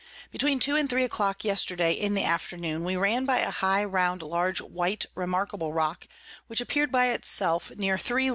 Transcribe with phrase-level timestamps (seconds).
[0.31, 3.83] Between two and three a clock yesterday in the Afternoon we ran by a high
[3.83, 6.07] round large white remarkable Rock,
[6.47, 8.29] which appear'd by it self near 3 Ls.